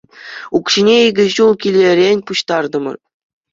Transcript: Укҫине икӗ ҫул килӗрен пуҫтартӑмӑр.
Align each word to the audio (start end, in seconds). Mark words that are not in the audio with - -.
Укҫине 0.59 0.95
икӗ 1.09 1.25
ҫул 1.35 1.51
килӗрен 1.67 2.19
пуҫтартӑмӑр. 2.31 2.97